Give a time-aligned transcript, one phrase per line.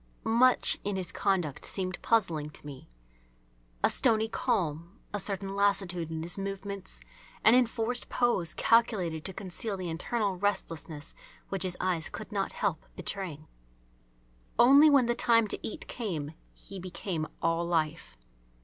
[0.23, 2.89] Much in his conduct seemed puzzling to me.
[3.83, 7.01] A stony calm, a certain lassitude in his movements,
[7.43, 11.13] an enforced pose calculated to conceal the internal restlessness
[11.49, 13.45] which his eyes could not help betraying.
[14.57, 18.17] Only when the time to eat came he became all life.